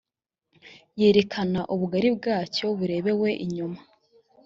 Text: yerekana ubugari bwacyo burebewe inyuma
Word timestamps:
yerekana 0.99 1.59
ubugari 1.73 2.09
bwacyo 2.17 2.65
burebewe 2.77 3.29
inyuma 3.45 3.79